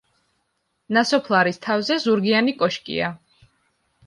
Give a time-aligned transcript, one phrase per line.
[0.97, 3.13] ნასოფლარის თავზე ზურგიანი კოშკია.